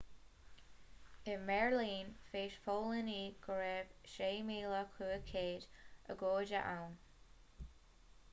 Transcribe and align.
i 1.33 1.35
mbeirlín 1.49 2.09
mheas 2.31 2.55
póilíní 2.69 3.19
go 3.45 3.59
raibh 3.59 4.09
6,500 4.15 5.69
agóide 6.15 6.67
ann 6.75 6.99